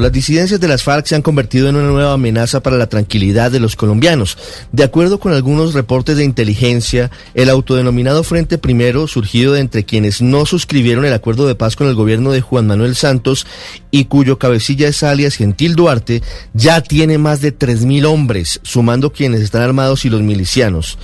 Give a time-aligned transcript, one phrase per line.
[0.00, 3.50] Las disidencias de las FARC se han convertido en una nueva amenaza para la tranquilidad
[3.50, 4.38] de los colombianos.
[4.70, 10.22] De acuerdo con algunos reportes de inteligencia, el autodenominado Frente Primero, surgido de entre quienes
[10.22, 13.44] no suscribieron el acuerdo de paz con el gobierno de Juan Manuel Santos
[13.90, 16.22] y cuyo cabecilla es alias Gentil Duarte,
[16.54, 20.96] ya tiene más de 3.000 hombres, sumando quienes están armados y los milicianos.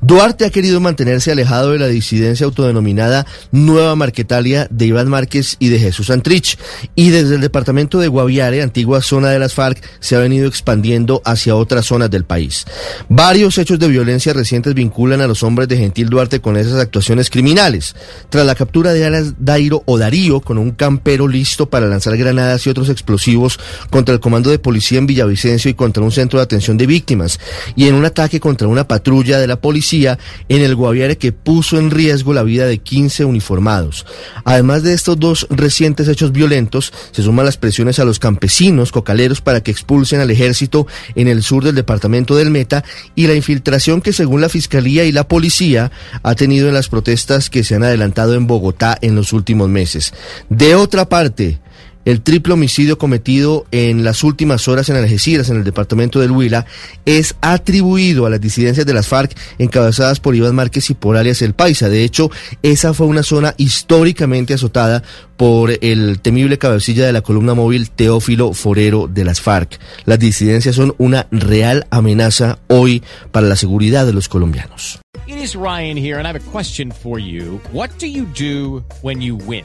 [0.00, 5.70] Duarte ha querido mantenerse alejado de la disidencia autodenominada Nueva Marquetalia de Iván Márquez y
[5.70, 6.56] de Jesús Antrich,
[6.94, 11.20] y desde el departamento de Guaviare, antigua zona de las FARC, se ha venido expandiendo
[11.24, 12.64] hacia otras zonas del país.
[13.08, 17.28] Varios hechos de violencia recientes vinculan a los hombres de Gentil Duarte con esas actuaciones
[17.28, 17.96] criminales.
[18.30, 22.64] Tras la captura de Alas Dairo o Darío con un campero listo para lanzar granadas
[22.66, 23.58] y otros explosivos
[23.90, 27.40] contra el comando de policía en Villavicencio y contra un centro de atención de víctimas,
[27.74, 31.78] y en un ataque contra una patrulla de la policía, en el Guaviare que puso
[31.78, 34.04] en riesgo la vida de 15 uniformados.
[34.44, 39.40] Además de estos dos recientes hechos violentos, se suman las presiones a los campesinos cocaleros
[39.40, 44.00] para que expulsen al ejército en el sur del departamento del Meta y la infiltración
[44.00, 45.90] que según la Fiscalía y la Policía
[46.22, 50.12] ha tenido en las protestas que se han adelantado en Bogotá en los últimos meses.
[50.48, 51.60] De otra parte,
[52.08, 56.64] el triple homicidio cometido en las últimas horas en Algeciras, en el departamento del Huila,
[57.04, 61.42] es atribuido a las disidencias de las FARC encabezadas por Iván Márquez y por alias
[61.42, 61.90] El Paisa.
[61.90, 62.30] De hecho,
[62.62, 65.02] esa fue una zona históricamente azotada
[65.36, 69.78] por el temible cabecilla de la columna móvil Teófilo Forero de las FARC.
[70.06, 74.98] Las disidencias son una real amenaza hoy para la seguridad de los colombianos.
[75.26, 77.60] It is Ryan here and I have a question for you.
[77.70, 79.64] What do you do when you win?